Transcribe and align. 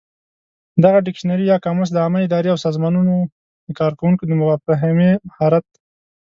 دغه 0.83 0.99
ډکشنري 1.05 1.45
یا 1.47 1.57
قاموس 1.65 1.89
د 1.91 1.97
عامه 2.03 2.19
ادارې 2.23 2.49
او 2.51 2.57
سازمانونو 2.65 3.15
د 3.67 3.69
کارکوونکو 3.79 4.23
د 4.25 4.31
مفاهمې 4.41 5.11
مهارت 5.27 5.67